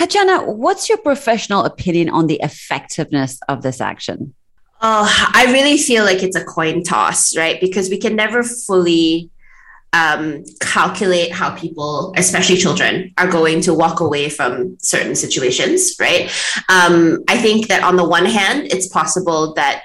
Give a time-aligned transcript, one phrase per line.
[0.00, 4.34] Katyana, what's your professional opinion on the effectiveness of this action?
[4.80, 7.60] Oh, I really feel like it's a coin toss, right?
[7.60, 9.28] Because we can never fully
[9.92, 16.32] um, calculate how people, especially children, are going to walk away from certain situations, right?
[16.70, 19.84] Um, I think that on the one hand, it's possible that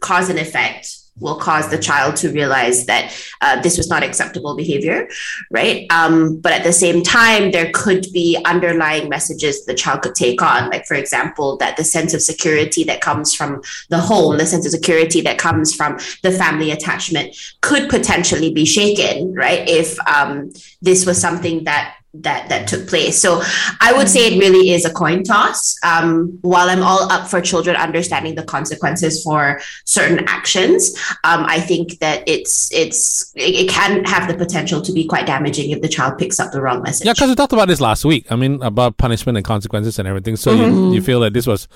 [0.00, 4.56] cause and effect will cause the child to realize that uh, this was not acceptable
[4.56, 5.08] behavior,
[5.50, 5.86] right?
[5.90, 10.42] Um, but at the same time, there could be underlying messages the child could take
[10.42, 14.46] on, like, for example, that the sense of security that comes from the home, the
[14.46, 19.68] sense of security that comes from the family attachment could potentially be shaken, right?
[19.68, 20.52] If um,
[20.82, 23.20] this was something that that that took place.
[23.20, 23.40] So
[23.80, 25.76] I would say it really is a coin toss.
[25.84, 31.60] Um, while I'm all up for children understanding the consequences for certain actions, um, I
[31.60, 35.88] think that it's it's it, can have the potential to be quite damaging if the
[35.88, 37.06] child picks up the wrong message.
[37.06, 38.26] Yeah, because we talked about this last week.
[38.30, 40.36] I mean, about punishment and consequences and everything.
[40.36, 40.74] So mm-hmm.
[40.88, 41.68] you, you feel that this was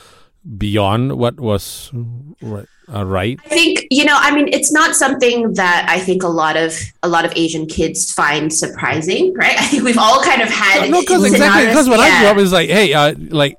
[0.58, 1.90] beyond what was
[2.42, 6.22] right, uh, right i think you know i mean it's not something that i think
[6.22, 10.22] a lot of a lot of asian kids find surprising right i think we've all
[10.22, 12.04] kind of had no because exactly because when yeah.
[12.04, 13.58] i grew up it's like hey uh, like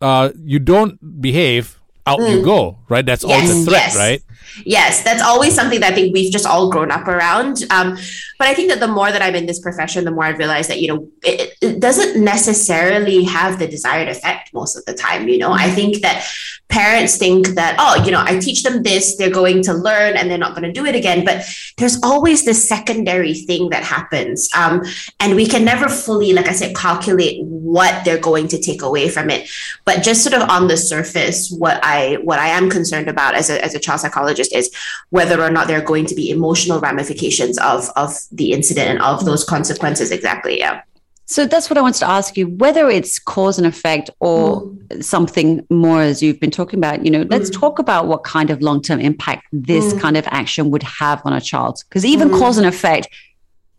[0.00, 2.30] uh, you don't behave out mm.
[2.30, 3.96] you go right that's yes, all the threat yes.
[3.96, 4.22] right
[4.64, 7.64] Yes, that's always something that I think we've just all grown up around.
[7.70, 7.96] Um,
[8.38, 10.68] but I think that the more that I'm in this profession, the more I realize
[10.68, 15.28] that, you know, it, it doesn't necessarily have the desired effect most of the time.
[15.28, 16.26] You know, I think that
[16.68, 20.30] parents think that, oh, you know, I teach them this, they're going to learn and
[20.30, 21.24] they're not going to do it again.
[21.24, 21.46] But
[21.78, 24.48] there's always this secondary thing that happens.
[24.56, 24.82] Um,
[25.20, 29.08] and we can never fully, like I said, calculate what they're going to take away
[29.08, 29.48] from it.
[29.84, 33.50] But just sort of on the surface, what I what I am concerned about as
[33.50, 34.70] a, as a child psychologist is
[35.10, 39.02] whether or not there are going to be emotional ramifications of of the incident and
[39.02, 40.82] of those consequences exactly yeah
[41.26, 45.02] so that's what I wanted to ask you whether it's cause and effect or mm.
[45.02, 47.04] something more as you've been talking about.
[47.04, 47.58] You know, let's mm.
[47.58, 50.00] talk about what kind of long term impact this mm.
[50.00, 51.82] kind of action would have on a child.
[51.88, 52.38] Because even mm.
[52.38, 53.08] cause and effect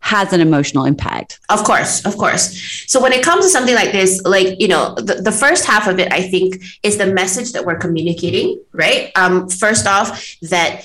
[0.06, 1.40] has an emotional impact.
[1.48, 2.44] Of course, of course.
[2.86, 5.88] So when it comes to something like this, like, you know, the, the first half
[5.88, 9.10] of it, I think, is the message that we're communicating, right?
[9.16, 10.84] Um, first off, that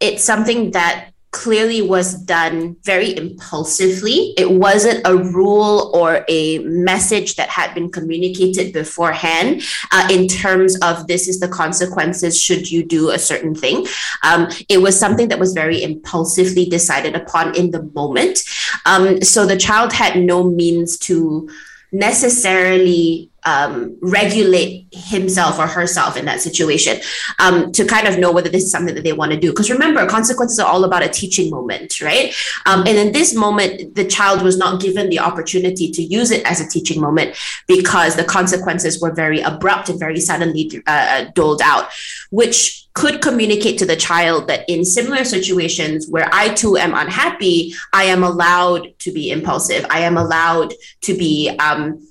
[0.00, 4.34] it's something that clearly was done very impulsively.
[4.38, 10.78] It wasn't a rule or a message that had been communicated beforehand uh, in terms
[10.78, 13.84] of this is the consequences should you do a certain thing.
[14.22, 18.38] Um, it was something that was very impulsively decided upon in the moment.
[18.86, 21.50] Um, so the child had no means to
[21.90, 27.00] necessarily um, regulate himself or herself in that situation
[27.38, 29.50] um, to kind of know whether this is something that they want to do.
[29.50, 32.34] Because remember, consequences are all about a teaching moment, right?
[32.66, 36.44] Um, and in this moment, the child was not given the opportunity to use it
[36.46, 41.60] as a teaching moment because the consequences were very abrupt and very suddenly uh, doled
[41.62, 41.88] out,
[42.30, 47.74] which could communicate to the child that in similar situations where I too am unhappy,
[47.92, 49.84] I am allowed to be impulsive.
[49.90, 52.06] I am allowed to be um,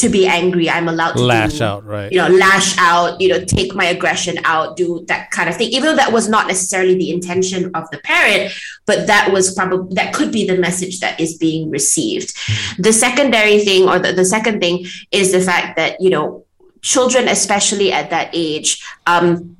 [0.00, 0.68] to be angry.
[0.68, 2.10] I'm allowed to lash do, out, right?
[2.10, 3.20] You know, lash out.
[3.20, 5.70] You know, take my aggression out, do that kind of thing.
[5.70, 8.52] Even though that was not necessarily the intention of the parent,
[8.86, 12.34] but that was probably that could be the message that is being received.
[12.34, 12.82] Mm-hmm.
[12.82, 16.44] The secondary thing, or the, the second thing, is the fact that you know
[16.82, 19.56] children, especially at that age, um,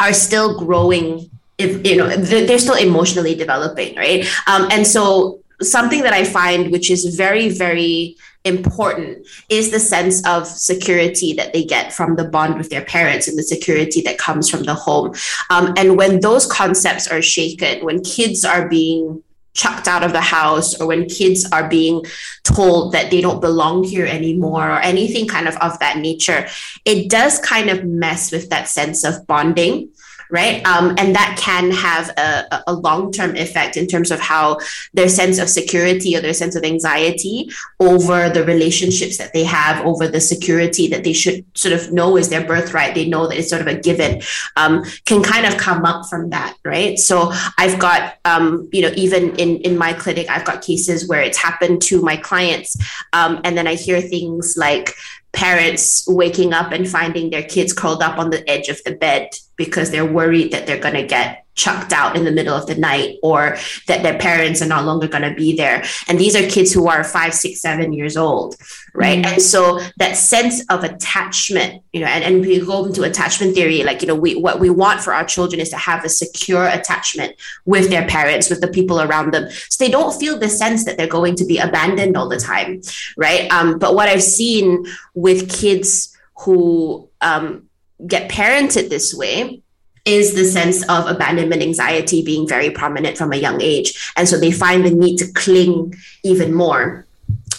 [0.00, 1.30] are still growing.
[1.58, 4.26] If you know, they're still emotionally developing, right?
[4.46, 10.24] Um, and so something that I find, which is very, very important is the sense
[10.26, 14.18] of security that they get from the bond with their parents and the security that
[14.18, 15.14] comes from the home.
[15.50, 19.22] Um, and when those concepts are shaken, when kids are being
[19.56, 22.04] chucked out of the house or when kids are being
[22.44, 26.46] told that they don't belong here anymore or anything kind of of that nature
[26.84, 29.88] it does kind of mess with that sense of bonding
[30.30, 30.66] right?
[30.66, 34.58] Um, and that can have a, a long term effect in terms of how
[34.94, 37.50] their sense of security or their sense of anxiety
[37.80, 42.16] over the relationships that they have, over the security that they should sort of know
[42.16, 42.94] is their birthright.
[42.94, 44.22] They know that it's sort of a given,
[44.56, 46.98] um, can kind of come up from that, right?
[46.98, 51.22] So I've got, um, you know, even in, in my clinic, I've got cases where
[51.22, 52.76] it's happened to my clients.
[53.12, 54.94] Um, and then I hear things like,
[55.36, 59.28] parents waking up and finding their kids curled up on the edge of the bed
[59.56, 62.76] because they're worried that they're going to get chucked out in the middle of the
[62.76, 63.56] night or
[63.88, 65.82] that their parents are no longer going to be there.
[66.08, 68.56] And these are kids who are five six seven years old
[68.96, 69.18] right?
[69.18, 69.34] Mm-hmm.
[69.34, 73.82] and so that sense of attachment you know and, and we go into attachment theory
[73.82, 76.66] like you know we what we want for our children is to have a secure
[76.66, 79.48] attachment with their parents with the people around them.
[79.68, 82.80] So they don't feel the sense that they're going to be abandoned all the time
[83.16, 83.50] right?
[83.52, 87.68] Um, but what i've seen with kids who um,
[88.06, 89.62] get parented this way
[90.06, 94.12] is the sense of abandonment anxiety being very prominent from a young age.
[94.16, 97.04] And so they find the need to cling even more.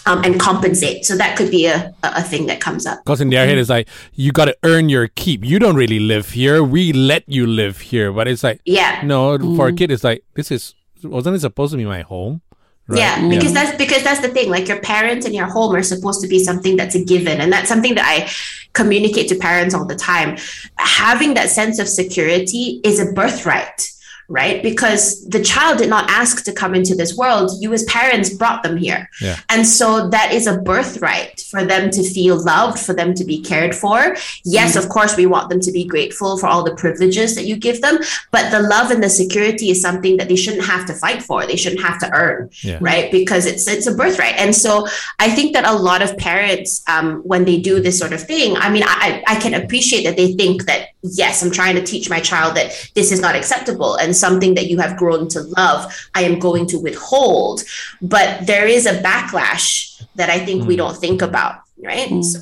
[0.06, 1.04] Um, and compensate.
[1.04, 3.04] So that could be a, a thing that comes up.
[3.04, 5.44] Because in their head, it's like, you got to earn your keep.
[5.44, 6.64] You don't really live here.
[6.64, 8.14] We let you live here.
[8.14, 9.02] But it's like, yeah.
[9.04, 9.58] No, mm.
[9.58, 12.42] for a kid, it's like, this is, wasn't it supposed to be my home?
[12.88, 13.00] Right.
[13.00, 13.66] Yeah, because yeah.
[13.66, 14.50] that's because that's the thing.
[14.50, 17.52] Like your parents and your home are supposed to be something that's a given, and
[17.52, 18.30] that's something that I
[18.74, 20.38] communicate to parents all the time.
[20.78, 23.92] Having that sense of security is a birthright
[24.28, 24.62] right?
[24.62, 27.52] Because the child did not ask to come into this world.
[27.60, 29.10] You, as parents, brought them here.
[29.22, 29.40] Yeah.
[29.50, 33.42] And so that is a birthright for them to feel loved, for them to be
[33.42, 34.16] cared for.
[34.44, 34.80] Yes, mm-hmm.
[34.80, 37.82] of course, we want them to be grateful for all the privileges that you give
[37.82, 37.98] them,
[38.32, 41.46] but the love and the security is something that they shouldn't have to fight for.
[41.46, 42.80] They shouldn't have to earn, yeah.
[42.82, 43.12] right?
[43.12, 44.36] Because it's it's a birthright.
[44.38, 44.88] And so
[45.20, 48.58] I think that a lot of parents, um, when they do this sort of thing,
[48.58, 52.10] I mean, I, I can appreciate that they think that, yes, I'm trying to teach
[52.10, 53.96] my child that this is not acceptable.
[53.96, 57.64] And something that you have grown to love, I am going to withhold.
[58.02, 60.68] But there is a backlash that I think mm.
[60.68, 62.10] we don't think about, right?
[62.10, 62.24] Mm.
[62.24, 62.40] So.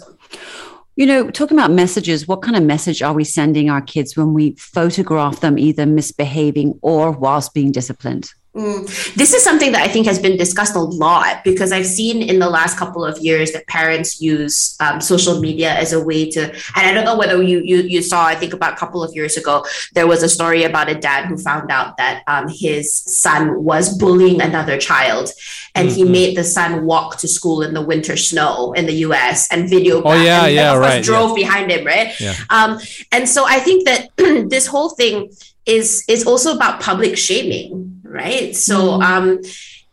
[0.95, 4.33] You know, talking about messages, what kind of message are we sending our kids when
[4.33, 8.31] we photograph them either misbehaving or whilst being disciplined?
[8.55, 9.15] Mm.
[9.15, 12.39] This is something that I think has been discussed a lot because I've seen in
[12.39, 16.43] the last couple of years that parents use um, social media as a way to,
[16.43, 18.25] and I don't know whether you, you you saw.
[18.25, 21.25] I think about a couple of years ago there was a story about a dad
[21.25, 25.31] who found out that um, his son was bullying another child,
[25.75, 25.97] and mm-hmm.
[25.97, 29.51] he made the son walk to school in the winter snow in the U.S.
[29.51, 30.01] and video.
[30.01, 31.03] Oh yeah, and yeah, right.
[31.03, 31.43] Drove yeah.
[31.43, 32.17] behind him, right?
[32.21, 32.35] Yeah.
[32.49, 32.79] Um,
[33.11, 34.15] and so I think that
[34.49, 35.29] this whole thing
[35.65, 37.84] is is also about public shaming
[38.15, 38.55] right?
[38.55, 39.41] So um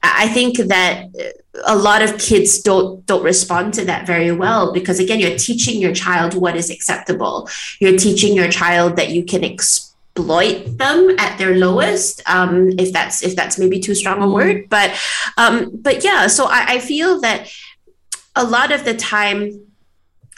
[0.04, 1.06] i think that
[1.64, 5.80] a lot of kids don't don't respond to that very well because again you're teaching
[5.80, 7.48] your child what is acceptable.
[7.78, 13.22] You're teaching your child that you can exploit them at their lowest um, if that's
[13.22, 14.68] if that's maybe too strong a word.
[14.70, 14.98] But
[15.36, 17.48] um, but yeah so I, I feel that
[18.34, 19.71] a lot of the time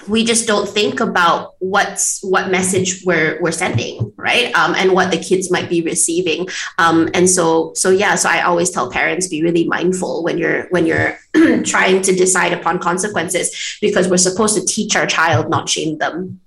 [0.09, 4.55] we just don't think about what's what message we're we're sending right?
[4.55, 6.49] Um, and what the kids might be receiving.
[6.79, 10.67] Um, and so so yeah so i always tell parents be really mindful when you're
[10.71, 11.19] when you're
[11.65, 16.41] trying to decide upon consequences because we're supposed to teach our child not shame them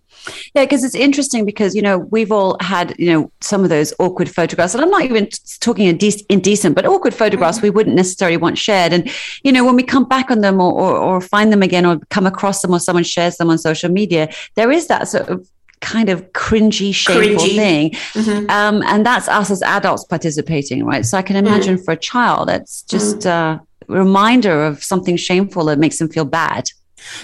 [0.53, 3.93] yeah, because it's interesting because you know we've all had you know some of those
[3.99, 5.29] awkward photographs, and I'm not even
[5.59, 7.67] talking indecent, but awkward photographs mm-hmm.
[7.67, 8.93] we wouldn't necessarily want shared.
[8.93, 9.09] And
[9.43, 11.99] you know when we come back on them or, or, or find them again or
[12.09, 15.47] come across them or someone shares them on social media, there is that sort of
[15.81, 17.55] kind of cringy, shameful cringy.
[17.55, 17.91] thing.
[17.91, 18.49] Mm-hmm.
[18.49, 21.05] Um, and that's us as adults participating, right?
[21.05, 21.83] So I can imagine mm-hmm.
[21.83, 23.93] for a child, it's just mm-hmm.
[23.93, 26.69] a reminder of something shameful that makes them feel bad.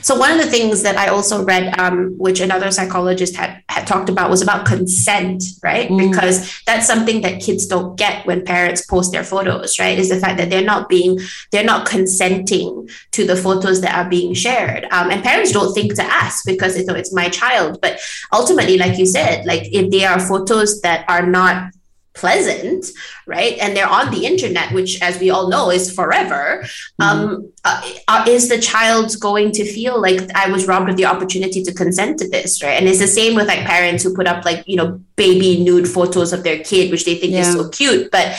[0.01, 3.87] So one of the things that I also read, um, which another psychologist had, had
[3.87, 5.89] talked about, was about consent, right?
[5.89, 6.09] Mm.
[6.09, 9.97] Because that's something that kids don't get when parents post their photos, right?
[9.97, 11.19] Is the fact that they're not being,
[11.51, 15.95] they're not consenting to the photos that are being shared, um, and parents don't think
[15.95, 17.79] to ask because it's, it's my child.
[17.81, 17.99] But
[18.31, 21.73] ultimately, like you said, like if they are photos that are not
[22.13, 22.85] pleasant
[23.25, 23.57] right?
[23.59, 26.63] And they're on the internet which as we all know is forever.
[26.63, 27.03] Mm-hmm.
[27.03, 31.05] um, uh, uh, is the child going to feel like i was robbed of the
[31.05, 32.79] opportunity to consent to this right?
[32.79, 35.87] And it's the same with like parents who put up like you know baby nude
[35.87, 37.41] photos of their kid which they think yeah.
[37.41, 38.11] is so cute.
[38.11, 38.37] But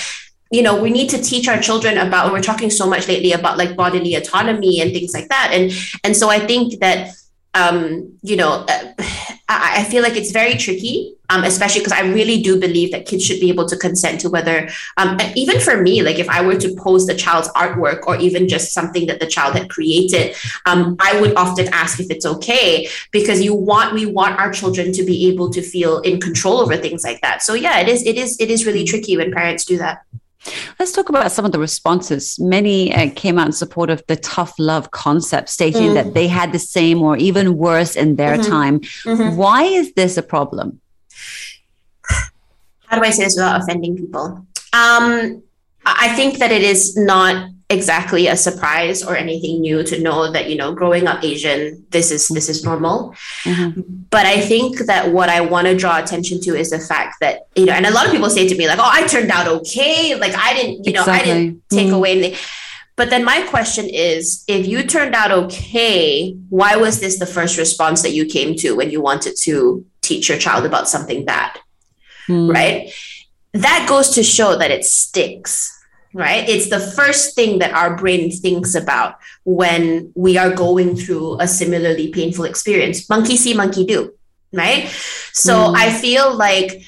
[0.51, 3.59] you know we need to teach our children about we're talking so much lately about
[3.59, 5.51] like bodily autonomy and things like that.
[5.53, 5.73] And
[6.05, 7.15] and so i think that
[7.55, 8.93] um, you know, uh,
[9.49, 13.05] I, I, feel like it's very tricky, um, especially because I really do believe that
[13.05, 16.41] kids should be able to consent to whether, um, even for me, like if I
[16.41, 20.35] were to post the child's artwork or even just something that the child had created,
[20.65, 24.93] um, I would often ask if it's okay because you want we want our children
[24.93, 27.43] to be able to feel in control over things like that.
[27.43, 30.05] So yeah, it is it is it is really tricky when parents do that.
[30.79, 32.39] Let's talk about some of the responses.
[32.39, 35.95] Many uh, came out in support of the tough love concept, stating mm.
[35.95, 38.51] that they had the same or even worse in their mm-hmm.
[38.51, 38.81] time.
[38.81, 39.37] Mm-hmm.
[39.37, 40.81] Why is this a problem?
[42.87, 44.47] How do I say this without offending people?
[44.73, 45.43] Um,
[45.87, 50.51] I think that it is not exactly a surprise or anything new to know that
[50.51, 53.81] you know growing up asian this is this is normal mm-hmm.
[54.11, 57.47] but i think that what i want to draw attention to is the fact that
[57.57, 59.49] you know and a lot of people say to me like oh i turned out
[59.49, 61.31] okay like i didn't you know exactly.
[61.31, 61.95] i didn't take mm-hmm.
[61.95, 62.39] away anything
[62.97, 67.57] but then my question is if you turned out okay why was this the first
[67.57, 71.59] response that you came to when you wanted to teach your child about something bad
[72.29, 72.53] mm.
[72.53, 72.93] right
[73.55, 75.74] that goes to show that it sticks
[76.15, 76.49] right?
[76.49, 81.49] It's the first thing that our brain thinks about when we are going through a
[81.49, 83.11] similarly painful experience.
[83.11, 84.15] Monkey see, monkey do,
[84.53, 84.87] right?
[85.33, 85.75] So mm.
[85.77, 86.83] I feel like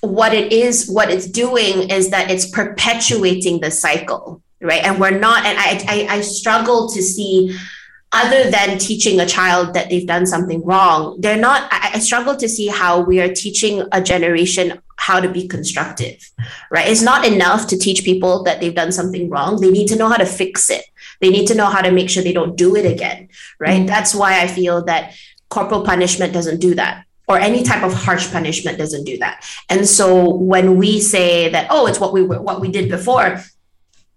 [0.00, 4.84] what it is, what it's doing is that it's perpetuating the cycle, right?
[4.84, 7.58] And we're not, and I, I, I struggle to see
[8.12, 12.36] other than teaching a child that they've done something wrong, they're not, I, I, struggle
[12.36, 16.18] to see how we are teaching a generation how to be constructive,
[16.70, 16.88] right?
[16.88, 19.60] It's not enough to teach people that they've done something wrong.
[19.60, 20.84] They need to know how to fix it.
[21.20, 23.28] They need to know how to make sure they don't do it again,
[23.60, 23.80] right?
[23.80, 23.86] Mm-hmm.
[23.86, 25.14] That's why I feel that
[25.50, 29.44] corporal punishment doesn't do that or any type of harsh punishment doesn't do that.
[29.68, 33.42] And so when we say that, oh, it's what we what we did before,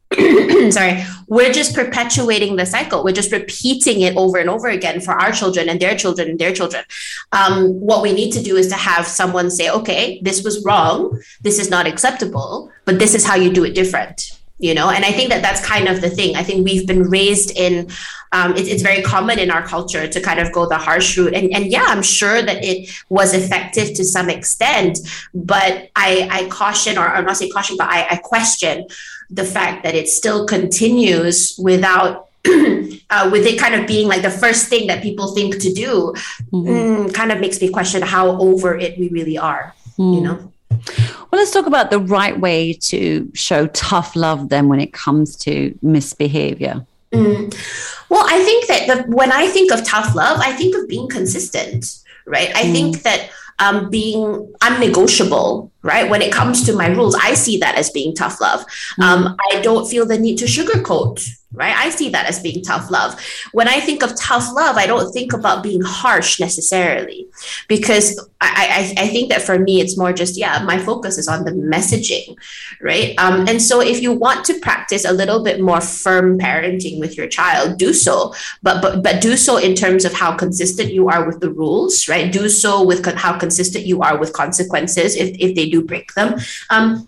[0.72, 3.04] sorry, we're just perpetuating the cycle.
[3.04, 6.40] We're just repeating it over and over again for our children and their children and
[6.40, 6.86] their children.
[7.34, 11.22] Um, what we need to do is to have someone say, okay, this was wrong.
[11.42, 14.32] This is not acceptable, but this is how you do it different.
[14.60, 16.36] You know, and I think that that's kind of the thing.
[16.36, 17.92] I think we've been raised in,
[18.32, 21.36] um, it, it's very common in our culture to kind of go the harsh route.
[21.36, 24.98] And, and yeah, I'm sure that it was effective to some extent,
[25.36, 28.88] but I, I caution, or I'm not say caution, but I, I question
[29.30, 34.32] the fact that it still continues without uh, with it kind of being like the
[34.32, 36.14] first thing that people think to do
[36.52, 36.68] mm-hmm.
[36.68, 40.16] mm, kind of makes me question how over it we really are mm.
[40.16, 44.80] you know well let's talk about the right way to show tough love then when
[44.80, 47.54] it comes to misbehavior mm.
[48.10, 51.10] well i think that the, when i think of tough love i think of being
[51.10, 52.72] consistent right i mm.
[52.72, 53.30] think that
[53.60, 56.10] um, being unnegotiable, right?
[56.10, 58.62] When it comes to my rules, I see that as being tough love.
[58.62, 59.04] Mm-hmm.
[59.04, 61.76] Um, I don't feel the need to sugarcoat right?
[61.76, 63.20] I see that as being tough love.
[63.54, 67.28] When I think of tough love, I don't think about being harsh necessarily,
[67.68, 71.28] because I, I, I think that for me, it's more just, yeah, my focus is
[71.28, 72.36] on the messaging,
[72.82, 73.16] right?
[73.18, 77.18] Um, and so if you want to practice a little bit more firm parenting with
[77.18, 81.08] your child, do so, but, but, but do so in terms of how consistent you
[81.10, 82.32] are with the rules, right?
[82.32, 86.40] Do so with how consistent you are with consequences if, if they do break them.
[86.70, 87.08] Um,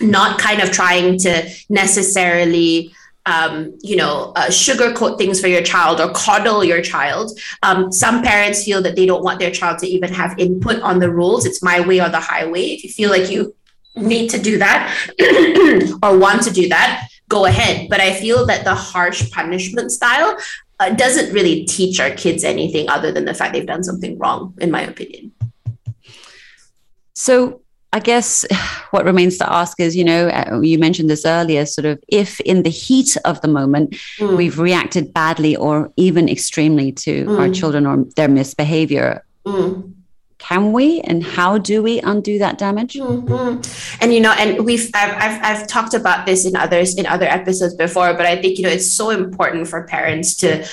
[0.00, 2.92] not kind of trying to necessarily
[3.26, 7.38] um, you know, uh, sugarcoat things for your child or coddle your child.
[7.62, 10.98] Um, some parents feel that they don't want their child to even have input on
[10.98, 11.44] the rules.
[11.44, 12.62] It's my way or the highway.
[12.68, 13.54] If you feel like you
[13.94, 14.96] need to do that
[16.02, 17.88] or want to do that, go ahead.
[17.90, 20.38] But I feel that the harsh punishment style
[20.80, 24.54] uh, doesn't really teach our kids anything other than the fact they've done something wrong,
[24.58, 25.32] in my opinion.
[27.14, 27.60] So,
[27.92, 28.44] I guess
[28.90, 32.40] what remains to ask is, you know, uh, you mentioned this earlier, sort of if
[32.40, 34.36] in the heat of the moment mm.
[34.36, 37.38] we've reacted badly or even extremely to mm.
[37.38, 39.90] our children or their misbehavior, mm.
[40.36, 42.94] can we and how do we undo that damage?
[42.94, 44.02] Mm-hmm.
[44.02, 47.26] And you know, and we've I've, I've I've talked about this in others in other
[47.26, 50.66] episodes before, but I think you know it's so important for parents to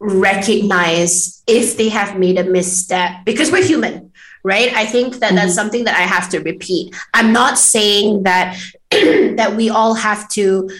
[0.00, 4.12] recognize if they have made a misstep because we're human
[4.44, 5.36] right i think that mm-hmm.
[5.36, 8.56] that's something that i have to repeat i'm not saying that
[8.90, 10.70] that we all have to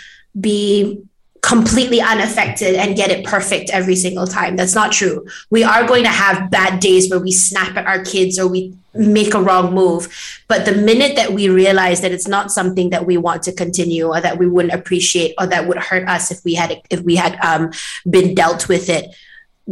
[0.41, 1.03] be
[1.43, 6.03] completely unaffected and get it perfect every single time that's not true we are going
[6.03, 9.73] to have bad days where we snap at our kids or we make a wrong
[9.73, 10.09] move
[10.49, 14.07] but the minute that we realize that it's not something that we want to continue
[14.09, 17.15] or that we wouldn't appreciate or that would hurt us if we had if we
[17.15, 17.71] had um,
[18.09, 19.15] been dealt with it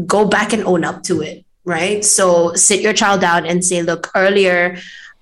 [0.07, 2.05] go back and own up to it right?
[2.05, 4.79] So sit your child down and say, look, earlier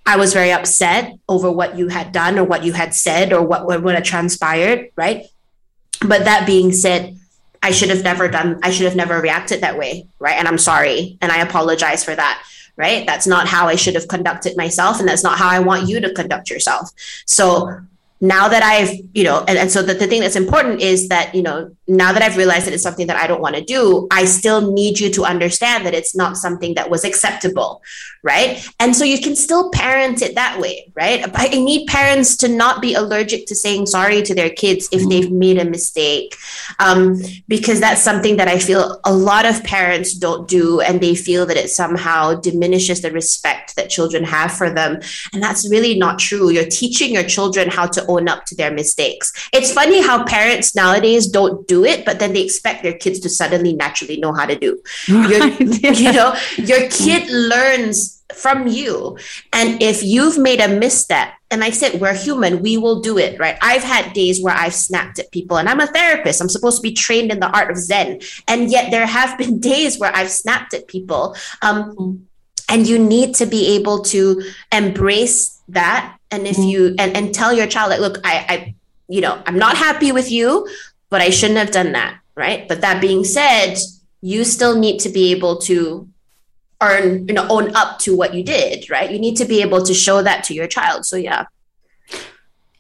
[0.06, 3.42] I was very upset over what you had done or what you had said or
[3.42, 5.24] what, what had transpired, right?
[6.06, 7.18] But that being said,
[7.62, 10.36] I should have never done, I should have never reacted that way, right?
[10.36, 11.16] And I'm sorry.
[11.22, 12.44] And I apologize for that,
[12.76, 13.06] right?
[13.06, 15.00] That's not how I should have conducted myself.
[15.00, 16.90] And that's not how I want you to conduct yourself.
[17.26, 17.80] So
[18.20, 21.34] now that I've, you know, and, and so the, the thing that's important is that,
[21.34, 24.06] you know, now that I've realized that it's something that I don't want to do,
[24.10, 27.82] I still need you to understand that it's not something that was acceptable,
[28.22, 28.66] right?
[28.80, 31.30] And so you can still parent it that way, right?
[31.34, 35.30] I need parents to not be allergic to saying sorry to their kids if they've
[35.30, 36.36] made a mistake,
[36.78, 41.14] um, because that's something that I feel a lot of parents don't do, and they
[41.14, 45.00] feel that it somehow diminishes the respect that children have for them,
[45.34, 46.48] and that's really not true.
[46.48, 49.32] You're teaching your children how to own up to their mistakes.
[49.52, 53.28] It's funny how parents nowadays don't do it, but then they expect their kids to
[53.28, 54.80] suddenly naturally know how to do.
[55.08, 55.58] Right.
[55.58, 55.90] Yeah.
[56.04, 59.18] You know, your kid learns from you.
[59.52, 63.38] And if you've made a misstep, and I said, we're human, we will do it,
[63.38, 63.56] right?
[63.62, 66.40] I've had days where I've snapped at people, and I'm a therapist.
[66.40, 68.20] I'm supposed to be trained in the art of Zen.
[68.48, 71.36] And yet there have been days where I've snapped at people.
[71.62, 72.26] Um,
[72.68, 76.16] and you need to be able to embrace that.
[76.30, 76.68] And if mm-hmm.
[76.68, 78.74] you, and, and tell your child, like, look, I, I,
[79.06, 80.66] you know, I'm not happy with you,
[81.14, 82.66] but I shouldn't have done that, right?
[82.66, 83.76] But that being said,
[84.20, 86.08] you still need to be able to
[86.82, 89.08] earn, you know, own up to what you did, right?
[89.08, 91.06] You need to be able to show that to your child.
[91.06, 91.44] So yeah.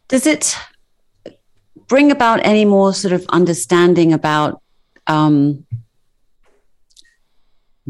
[0.08, 0.56] Does it
[1.86, 4.60] bring about any more sort of understanding about
[5.06, 5.64] um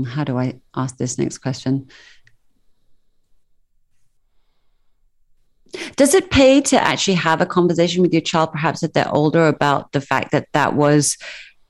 [0.07, 1.89] how do I ask this next question?
[5.97, 9.47] Does it pay to actually have a conversation with your child, perhaps if they're older,
[9.47, 11.17] about the fact that that was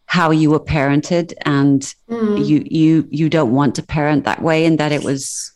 [0.06, 2.46] how you were parented, and mm.
[2.46, 5.52] you you you don't want to parent that way, and that it was?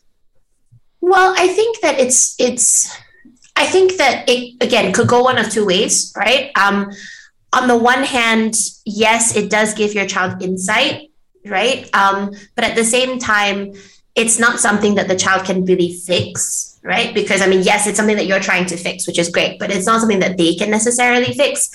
[1.00, 2.94] Well, I think that it's it's.
[3.56, 6.50] I think that it again could go one of two ways, right?
[6.56, 6.90] Um,
[7.52, 11.10] on the one hand, yes, it does give your child insight,
[11.46, 11.88] right?
[11.94, 13.72] Um, but at the same time,
[14.14, 17.12] it's not something that the child can really fix right?
[17.12, 19.70] Because I mean, yes, it's something that you're trying to fix, which is great, but
[19.70, 21.70] it's not something that they can necessarily fix.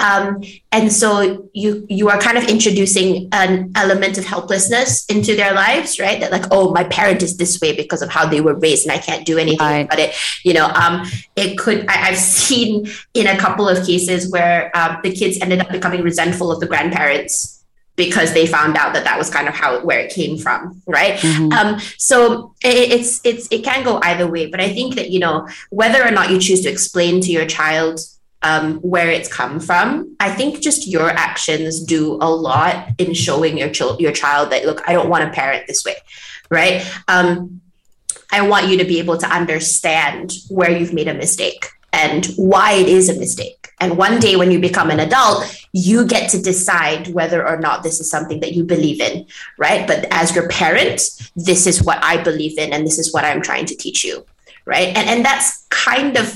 [0.00, 0.42] Um,
[0.72, 6.00] and so you you are kind of introducing an element of helplessness into their lives,
[6.00, 6.18] right?
[6.20, 8.92] That like, oh, my parent is this way because of how they were raised, and
[8.92, 9.86] I can't do anything right.
[9.86, 10.16] about it.
[10.42, 11.06] You know, um,
[11.36, 11.86] it could.
[11.86, 16.02] I, have seen in a couple of cases where um, the kids ended up becoming
[16.02, 17.56] resentful of the grandparents
[17.96, 21.14] because they found out that that was kind of how where it came from right?
[21.14, 21.52] Mm-hmm.
[21.52, 25.18] um, so it, it's it's it can go either way but i think that you
[25.18, 28.00] know whether or not you choose to explain to your child
[28.42, 33.58] um, where it's come from i think just your actions do a lot in showing
[33.58, 35.96] your child your child that look i don't want to parent this way
[36.50, 36.86] right?
[37.08, 37.60] Um,
[38.32, 42.72] i want you to be able to understand where you've made a mistake and why
[42.72, 46.40] it is a mistake and one day when you become an adult, you get to
[46.40, 49.26] decide whether or not this is something that you believe in,
[49.58, 49.86] right?
[49.86, 51.02] But as your parent,
[51.36, 54.24] this is what I believe in and this is what I'm trying to teach you,
[54.64, 54.88] right?
[54.96, 56.34] And, and that's kind of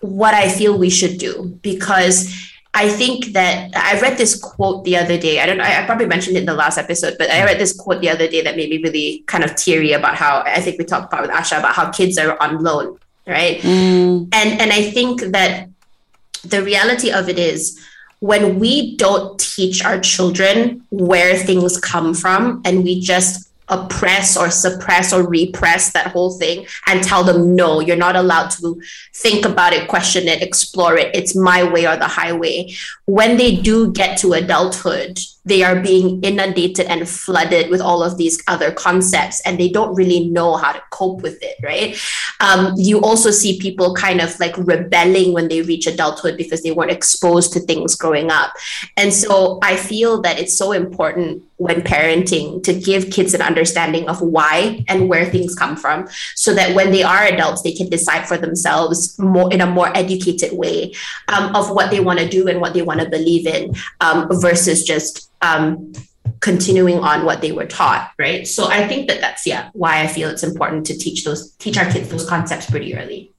[0.00, 2.32] what I feel we should do because
[2.72, 5.40] I think that I read this quote the other day.
[5.40, 7.72] I don't know, I probably mentioned it in the last episode, but I read this
[7.76, 10.78] quote the other day that made me really kind of teary about how I think
[10.78, 13.58] we talked about with Asha about how kids are on loan, right?
[13.58, 14.28] Mm.
[14.32, 15.68] And and I think that
[16.44, 17.80] the reality of it is
[18.20, 24.50] when we don't teach our children where things come from and we just oppress or
[24.50, 28.80] suppress or repress that whole thing and tell them no you're not allowed to
[29.14, 31.14] think about it question it explore it.
[31.14, 32.74] It's my way or the highway.
[33.06, 38.16] When they do get to adulthood they are being inundated and flooded with all of
[38.16, 41.98] these other concepts and they don't really know how to cope with it right
[42.40, 46.72] um, you also see people kind of like rebelling when they reach adulthood because they
[46.72, 48.52] weren't exposed to things growing up.
[48.96, 54.08] And so i feel that it's so important when parenting to give kids an understanding
[54.08, 57.88] of why and where things come from so that when they are adults they can
[57.88, 60.92] decide for themselves more in a more educated way
[61.28, 64.28] um, of what they want to do and what they want to believe in um,
[64.40, 65.92] versus just um,
[66.40, 68.46] continuing on what they were taught right?
[68.46, 71.76] So i think that that's yeah why i feel it's important to teach those teach
[71.76, 73.33] our kids those concepts pretty early